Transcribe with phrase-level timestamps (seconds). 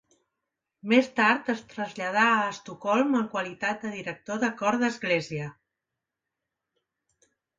[0.93, 5.51] Més tard es traslladà a Estocolm en qualitat de director de cor d'església.